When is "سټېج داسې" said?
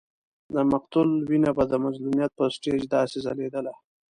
2.55-3.17